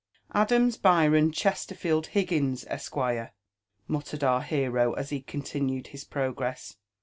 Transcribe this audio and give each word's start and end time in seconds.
Adams 0.33 0.77
Byron 0.77 1.31
Chesterfield 1.31 2.07
Higgins, 2.07 2.65
Esq." 2.67 2.95
mattered 3.87 4.23
our 4.23 4.41
hero 4.41 4.93
as 4.93 5.11
he 5.11 5.21
continued 5.21 5.85
his 5.89 6.03
progress. 6.05 6.75